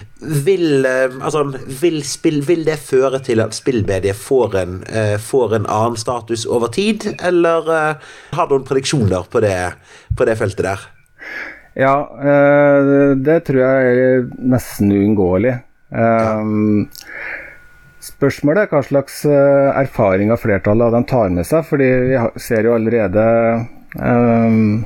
[0.45, 1.43] vil, altså,
[1.81, 4.75] vil, spill, vil det føre til at spillmediet får en,
[5.21, 9.57] får en annen status over tid, eller har du noen prediksjoner på det,
[10.17, 10.85] på det feltet der?
[11.73, 11.95] Ja,
[13.17, 15.57] det tror jeg er nesten uunngåelig.
[15.91, 16.87] Um,
[18.01, 22.65] spørsmålet er hva slags erfaring erfaringer flertallet av dem tar med seg, fordi vi ser
[22.69, 23.25] jo allerede
[23.99, 24.81] um,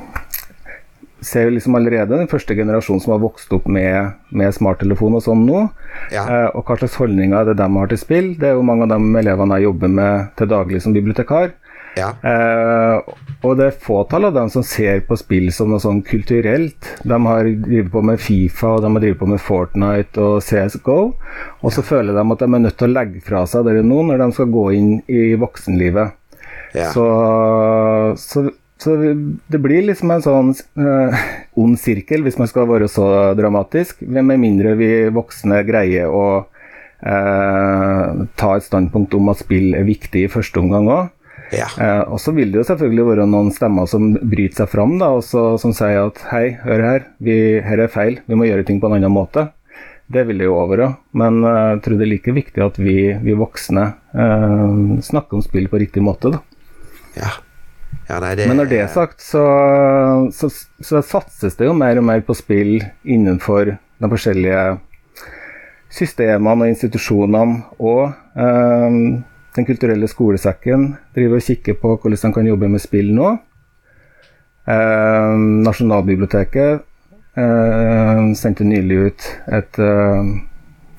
[1.26, 5.24] ser jo liksom allerede den første generasjonen som har vokst opp med, med smarttelefon og
[5.26, 5.66] sånn nå.
[6.14, 6.26] Ja.
[6.26, 8.32] Eh, og hva slags holdninger er det de har til spill.
[8.40, 11.54] Det er jo mange av de elevene jeg jobber med til daglig som bibliotekar.
[11.96, 12.10] Ja.
[12.28, 13.14] Eh,
[13.46, 16.90] og det er fåtall av dem som ser på spill som noe sånn kulturelt.
[17.04, 21.00] De har drevet på med Fifa og de har drevet på med Fortnite og CSGO.
[21.62, 21.88] Og så ja.
[21.94, 24.30] føler de at de er nødt til å legge fra seg det nå når de
[24.36, 26.22] skal gå inn i voksenlivet.
[26.76, 26.92] Ja.
[26.92, 27.08] Så,
[28.20, 28.96] så så
[29.48, 31.22] det blir liksom en sånn eh,
[31.58, 34.04] ond sirkel, hvis man skal være så dramatisk.
[34.04, 36.26] Med mindre vi voksne greier å
[37.00, 41.15] eh, ta et standpunkt om at spill er viktig i første omgang òg.
[41.56, 41.68] Ja.
[41.82, 45.12] Eh, og så vil det jo selvfølgelig være noen stemmer som bryter seg fram, da,
[45.20, 48.82] også, som sier at hei, hør her, vi, her er feil, vi må gjøre ting
[48.84, 49.50] på en annen måte.
[50.12, 53.00] Det vil det jo over òg, men jeg tror det er like viktig at vi,
[53.26, 53.88] vi voksne
[55.02, 56.36] snakker om spill på riktig måte.
[56.36, 56.44] da.
[57.18, 57.32] Ja.
[58.06, 58.46] Ja, nei, det...
[58.50, 59.44] Men når det er sagt, så,
[60.36, 60.50] så,
[60.84, 64.66] så, satses det jo mer og mer på spill innenfor de forskjellige
[65.96, 67.64] systemene og institusjonene.
[67.80, 69.00] Og um,
[69.56, 73.32] Den kulturelle skolesekken driver og kikker på hvordan de kan jobbe med spill nå.
[74.68, 75.34] Eh,
[75.68, 76.84] Nasjonalbiblioteket
[77.40, 79.28] eh, sendte nylig ut
[79.60, 79.82] et,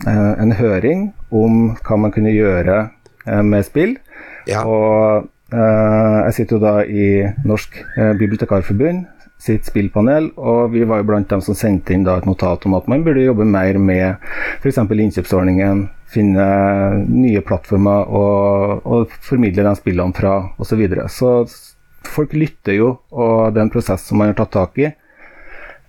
[0.07, 2.83] en høring om hva man kunne gjøre
[3.45, 3.97] med spill.
[4.47, 4.63] Ja.
[4.65, 7.05] Og Eh, jeg sitter jo da i
[7.47, 9.05] Norsk eh, bibliotekarforbund
[9.39, 12.75] sitt spillpanel, og vi var jo blant dem som sendte inn da et notat om
[12.75, 14.17] at man burde jobbe mer med
[14.59, 14.81] f.eks.
[14.81, 16.45] innkjøpsordningen, finne
[17.07, 20.69] nye plattformer og, og formidle de spillene fra osv.
[20.71, 21.09] Så, videre.
[21.13, 21.33] så
[22.07, 24.93] folk lytter jo, og det er en prosess som man har tatt tak i.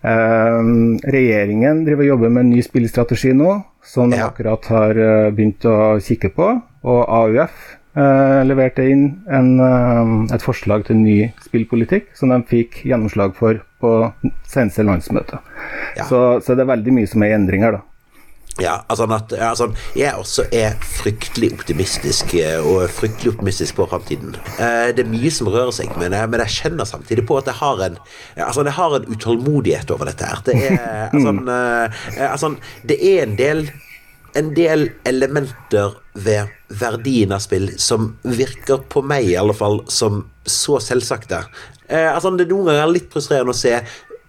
[0.08, 4.30] Um, regjeringen driver og jobber med en ny spillstrategi nå, som de ja.
[4.30, 5.02] akkurat har
[5.36, 6.54] begynt å kikke på.
[6.88, 12.84] Og AUF Uh, leverte inn en, uh, et forslag til ny spillpolitikk som de fikk
[12.86, 13.94] gjennomslag for på
[14.46, 15.40] seneste landsmøte.
[15.98, 16.06] Ja.
[16.06, 17.82] Så, så, det er veldig mye som er i endring her, da.
[18.62, 24.36] Ja, altså at altså, Jeg også er fryktelig optimistisk eh, og fryktelig optimistisk på framtiden.
[24.58, 27.52] Eh, det er mye som rører seg, men jeg, men jeg kjenner samtidig på at
[27.52, 28.00] jeg har en
[28.36, 30.42] altså jeg har en utålmodighet over dette her.
[30.46, 30.80] Det er,
[31.14, 32.56] altså, eh, altså,
[32.90, 33.68] det er en del
[34.38, 40.26] en del elementer ved verdien av spill som virker på meg i alle fall som
[40.46, 41.42] så selvsagte.
[41.88, 43.80] Eh, altså Det er noen ganger litt frustrerende å se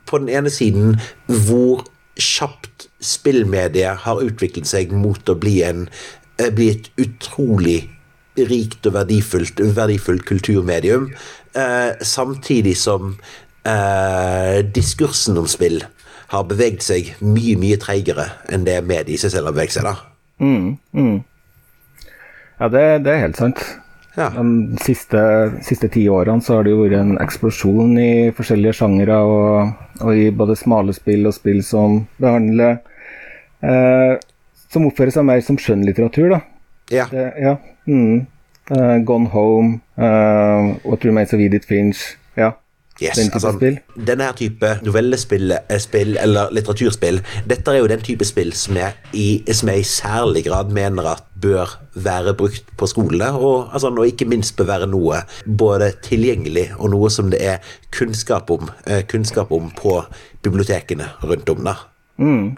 [0.09, 0.97] på den ene siden
[1.49, 1.85] hvor
[2.19, 5.89] kjapt spillmediet har utviklet seg mot å bli, en,
[6.39, 7.89] eh, bli et utrolig
[8.37, 11.13] rikt og verdifullt, verdifullt kulturmedium,
[11.55, 13.19] eh, samtidig som
[13.65, 15.83] eh, diskursen om spill
[16.29, 19.89] har beveget seg mye, mye treigere enn det mediet i seg selv har beveget seg.
[19.89, 19.97] da.
[20.41, 21.19] Mm, mm.
[22.59, 23.63] Ja, det, det, er helt sant.
[24.19, 24.29] Ja.
[24.35, 25.21] De siste,
[25.63, 30.13] siste, ti årene så har det jo vært en eksplosjon i forskjellige sjangere, og, og,
[30.15, 32.81] i både smale spill og spill som behandler
[33.63, 34.19] eh,
[34.69, 36.43] Som oppfører seg mer som skjønnlitteratur, da.
[36.93, 37.07] Ja.
[37.13, 37.57] Det, ja.
[37.89, 38.27] Mm.
[38.71, 42.19] Uh, Gone Home, uh, What Remains of Edith Finch.
[42.37, 42.53] Ja.
[43.01, 43.77] Yes, den type altså, spill?
[44.07, 48.97] Denne her type novellespill spill, eller litteraturspill, dette er jo den type spill som jeg,
[49.15, 53.93] i, som jeg i særlig grad mener at bør være brukt på skolene, og, altså,
[53.95, 57.63] og ikke minst bør være noe både tilgjengelig og noe som det er
[57.95, 58.67] kunnskap om,
[59.09, 60.01] kunnskap om på
[60.43, 61.63] bibliotekene rundt om.
[61.71, 61.79] da.
[62.19, 62.57] Mm.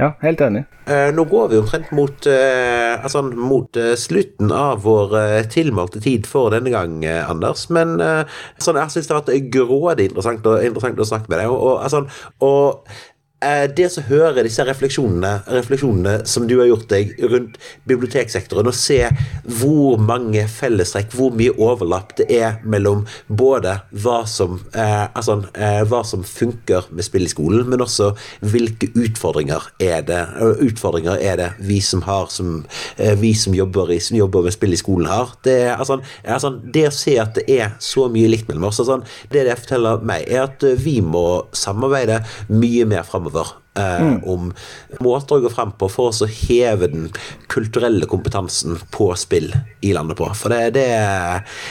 [0.00, 0.64] Ja, helt enig.
[0.88, 5.14] Uh, nå går vi omtrent mot, uh, altså, mot uh, slutten av vår
[5.52, 7.68] tilmålte tid for denne gang, Anders.
[7.72, 11.52] Men sånn, jeg syns det har vært grådig interessant, interessant, å snakke med deg.
[11.52, 12.04] Og, og, altså,
[12.42, 13.11] og Eh,
[13.76, 19.00] det som hører disse refleksjonene, refleksjonene som du har gjort deg rundt biblioteksektoren, og se
[19.60, 25.82] hvor mange fellestrekk, hvor mye overlapp det er mellom både hva som, eh, altså, eh,
[25.88, 30.20] hva som funker med spill i skolen, men også hvilke utfordringer er det,
[30.62, 32.64] utfordringer er det vi som har som,
[32.98, 35.34] eh, vi som jobber, i, som jobber, med spill i skolen har.
[35.42, 39.02] Det, altså, altså, det å se at det er så mye likt mellom oss, altså,
[39.30, 44.18] det det forteller meg, er at vi må samarbeide mye mer framover over eh, mm.
[44.28, 44.50] om
[45.00, 47.08] måter å gå frem på for å heve den
[47.52, 50.28] kulturelle kompetansen på spill i landet på.
[50.36, 50.88] For det, det,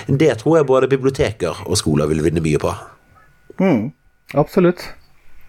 [0.09, 2.73] det tror jeg både biblioteker og skoler vil vinne mye på.
[3.61, 3.91] Mm.
[4.33, 4.87] Absolutt.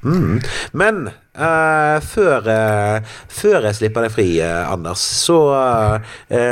[0.03, 0.41] Mm.
[0.73, 0.97] Men
[1.39, 5.39] uh, før, uh, før, jeg slipper deg fri, uh, Anders, så,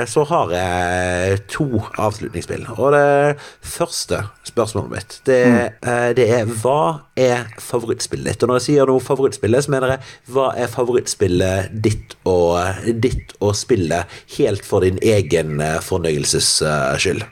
[0.07, 1.67] så, har jeg to
[1.99, 2.69] avslutningsspill.
[2.77, 5.97] Og det første spørsmålet mitt, det, mm.
[6.19, 8.45] det, er hva er favorittspillet ditt?
[8.45, 13.35] Og når jeg sier noe favorittspillet, så mener jeg hva er favorittspillet ditt og ditt
[13.43, 14.05] å spille
[14.37, 16.55] helt for din egen fornøyelses
[17.03, 17.27] skyld?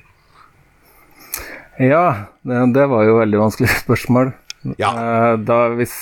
[1.79, 2.05] Ja,
[2.43, 4.35] det, det var jo veldig vanskelig spørsmål.
[4.77, 4.91] Ja.
[4.91, 5.95] Eh, da, hvis,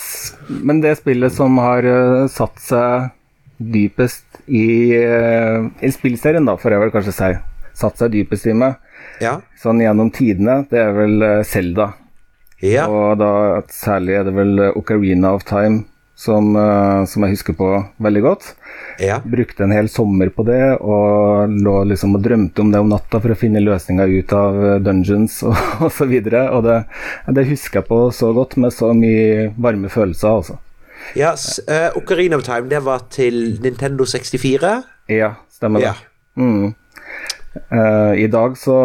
[0.49, 3.11] men det spillet som har uh, satt seg
[3.57, 7.31] dypest i, uh, i spillserien, da, får jeg vel kanskje si,
[7.77, 8.79] satt seg dypest i meg,
[9.21, 9.39] ja.
[9.61, 11.93] sånn gjennom tidene, det er vel Selda.
[12.65, 12.87] Ja.
[12.89, 15.85] Og da særlig er det vel Ocarina of Time
[16.17, 16.55] som,
[17.05, 17.67] som jeg husker på
[18.01, 18.47] veldig godt.
[18.99, 19.21] Ja.
[19.25, 23.21] Brukte en hel sommer på det og lå liksom og drømte om det om natta
[23.21, 26.09] for å finne løsninger ut av eh, dungeons og, og så.
[26.09, 26.79] Og det,
[27.29, 30.59] det, husker jeg på så godt, med så mye varme følelser, altså.
[31.15, 34.73] Ja, uh, Ocarina of Time, det var til Nintendo 64?
[35.13, 35.93] Ja, stemmer det.
[35.93, 35.95] Ja.
[36.41, 36.73] Mm.
[37.73, 38.77] Uh, I dag så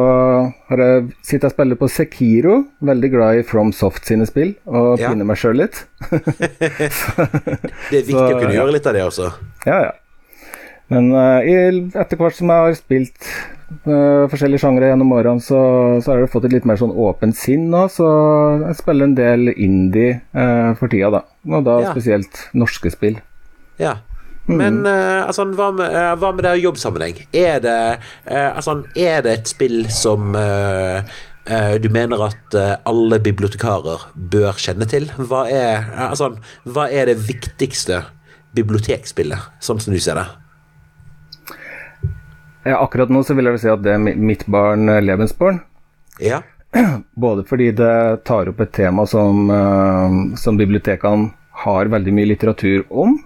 [0.69, 2.57] har jeg sitter jeg og spiller på Sekiro.
[2.91, 5.11] Veldig glad i From Soft sine spill, og ja.
[5.11, 5.83] pinner meg sjøl litt.
[6.11, 6.19] det
[6.71, 9.31] er viktig så, å kunne gjøre litt av det også.
[9.67, 9.97] Ja, ja.
[10.91, 11.39] Men uh,
[12.01, 13.31] etter hvert som jeg har spilt
[13.87, 15.61] uh, forskjellige sjangre gjennom årene, så,
[16.03, 17.85] så, har jeg fått et litt mer sånn åpent sinn nå.
[17.91, 18.07] Så
[18.65, 20.19] jeg spiller en del indie
[20.79, 21.25] for tida, da.
[21.51, 21.91] Og da ja.
[21.95, 23.21] spesielt norske spill.
[23.81, 24.01] Ja.
[24.49, 24.57] Mm.
[24.57, 27.19] Men uh, altså, hva med, uh, hva med det jobbsammenheng?
[27.37, 27.81] Er det,
[28.25, 30.33] uh, altså, er det et spill som
[31.81, 32.53] du mener at
[32.87, 35.07] alle bibliotekarer bør kjenne til?
[35.17, 36.29] Hva er, altså,
[36.69, 38.03] hva er det viktigste
[38.55, 40.27] bibliotekspillet, sånn som du ser det?
[42.69, 45.59] Ja, akkurat nå så vil jeg si at det er mitt barn Lebensborn.
[46.21, 46.43] Ja.
[47.25, 47.97] Både fordi det
[48.29, 49.49] tar opp et tema som,
[50.37, 51.33] som bibliotekene
[51.65, 53.17] har veldig mye litteratur om.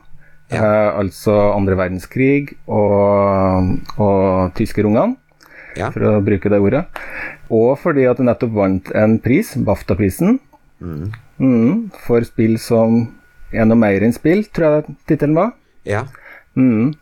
[0.54, 0.62] Ja.
[0.62, 5.16] Eh, altså andre verdenskrig og, og tyskerungene,
[5.80, 5.90] ja.
[5.90, 6.86] for å bruke det ordet.
[7.54, 10.38] Og fordi at du nettopp vant en pris, BAFTA-prisen,
[10.82, 11.08] mm.
[11.42, 11.72] mm,
[12.06, 13.02] for spill som
[13.56, 15.56] er noe mer enn spill, tror jeg tittelen var.
[15.88, 16.06] Ja.
[16.56, 16.94] Mm.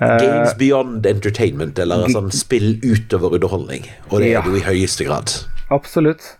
[0.00, 3.88] Games beyond entertainment, eller sånn spill utover underholdning.
[4.08, 5.32] Og det er det jo i høyeste grad.
[5.74, 6.36] Absolutt.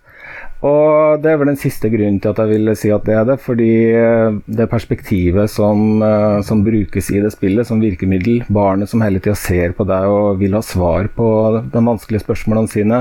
[0.61, 3.25] Og det er vel den siste grunnen til at jeg vil si at det er
[3.31, 3.39] det.
[3.41, 9.01] Fordi eh, det perspektivet som, eh, som brukes i det spillet som virkemiddel, barnet som
[9.05, 11.31] hele tida ser på deg og vil ha svar på
[11.65, 13.01] de vanskelige spørsmålene sine,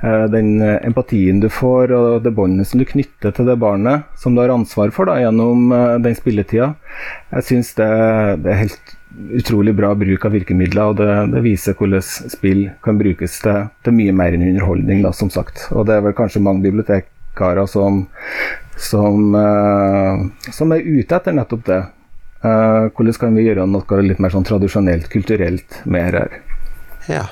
[0.00, 4.34] eh, den empatien du får og det båndet som du knytter til det barnet som
[4.34, 5.68] du har ansvar for da, gjennom
[6.02, 6.72] den spilletida,
[7.34, 7.90] jeg syns det,
[8.44, 12.98] det er helt utrolig bra bruk av virkemidler, og det, det viser hvordan spill kan
[13.00, 15.68] brukes til, til, mye mer enn underholdning, da, som sagt.
[15.72, 18.04] Og det er vel kanskje mange bibliotekarer som,
[18.76, 21.80] som, uh, som er ute etter nettopp det.
[22.44, 26.38] Uh, hvordan kan vi gjøre noe litt mer sånn tradisjonelt, kulturelt mer her?
[27.10, 27.24] Ja.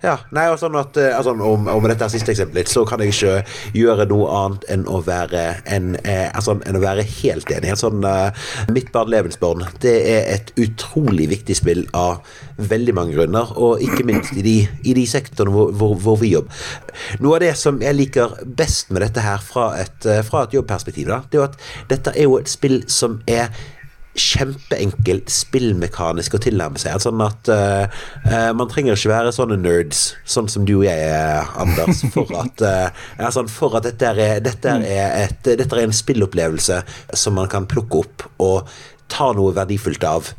[0.00, 3.02] Ja, nei, og sånn at eh, altså, om, om, dette er siste eksempelet, så kan
[3.04, 3.32] jeg ikke
[3.76, 7.74] gjøre noe annet enn å være, en, eh, altså, enn å være helt enig.
[7.76, 8.30] Sånn, uh,
[8.72, 12.24] Mitt barn Levensborn det er et utrolig viktig spill av
[12.56, 14.54] veldig mange grunner, og ikke minst i de,
[14.88, 16.64] i de sektorene hvor, hvor, hvor, vi jobber.
[17.20, 21.12] Noe av det som jeg liker best med dette her fra et, fra et jobbperspektiv,
[21.12, 21.60] da, det er jo at
[21.92, 23.52] dette er jo et spill som er
[24.18, 26.98] kjempeenkelt spillmekanisk å tilnærme seg.
[27.02, 27.86] Sånn at uh,
[28.26, 32.30] uh, man trenger ikke være sånne nerds, sånn som du og jeg er, Anders, for
[32.42, 36.82] at, uh, sånn, for at dette, er, dette, er et, dette er en spillopplevelse
[37.14, 38.70] som man kan plukke opp og
[39.10, 40.34] ta noe verdifullt av.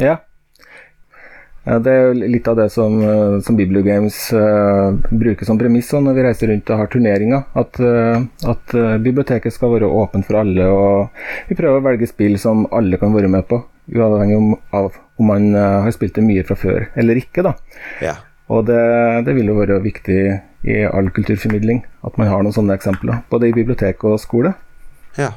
[0.00, 0.18] Ja.
[1.64, 6.16] Det er jo litt av det som, eh, som Bibliogames uh, bruker som premiss når
[6.16, 7.42] vi reiser rundt og har turneringer.
[7.52, 12.08] At, uh, at uh, biblioteket skal være åpent for alle, og vi prøver å velge
[12.08, 13.60] spill som alle kan være med på.
[13.92, 17.42] Uavhengig om, av om man har spilt det mye fra før eller ikke.
[17.44, 17.52] da.
[18.00, 18.14] Ja.
[18.48, 18.80] Og det,
[19.26, 20.20] det, vil jo være viktig
[20.70, 23.20] i all kulturformidling at man har noen sånne eksempler.
[23.28, 24.54] Både i bibliotek og skole.
[25.18, 25.34] Ja.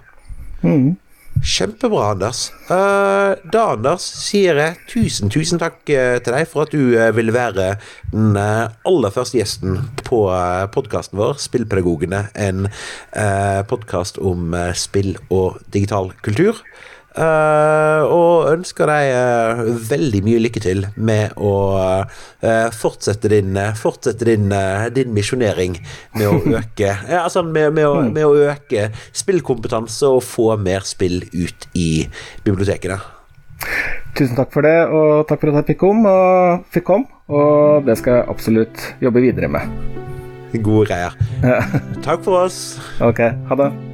[0.63, 0.93] Mm.
[1.41, 2.51] Kjempebra, Anders.
[2.69, 7.09] Uh, da, Anders, sier jeg tusen, tusen takk uh, til deg for at du uh,
[7.15, 7.73] ville være
[8.13, 12.27] den aller første gjesten på uh, podkasten vår, Spillpedagogene.
[12.37, 16.61] En uh, podkast om spill og digital kultur.
[17.13, 24.25] Uh, og ønsker deg uh, veldig mye lykke til med å uh, fortsette din, fortsette
[24.25, 24.47] din,
[24.95, 25.77] din misjonering
[26.17, 28.09] med å øke altså med, med, å, mm.
[28.17, 32.07] med, å, øke spillkompetanse og få mer spill ut i
[32.47, 32.97] bibliotekene.
[34.17, 37.85] Tusen takk for det, og takk for at jeg fikk komme, og, fikk komme, og
[37.85, 39.69] det skal jeg absolutt jobbe videre med.
[40.65, 41.17] Gode greier.
[42.05, 42.63] takk for oss.
[43.05, 43.92] Ok, ha det.